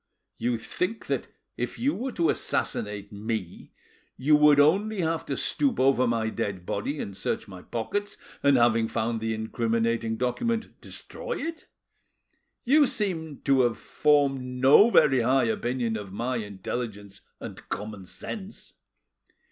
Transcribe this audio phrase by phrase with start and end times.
[0.39, 1.27] you think that
[1.57, 3.71] if you were to assassinate me
[4.17, 8.57] you would only have to stoop over my dead body and search my pockets, and,
[8.57, 11.67] having found the incriminating document, destroy it.
[12.63, 18.73] You seem to have formed no very high opinion of my intelligence and common sense.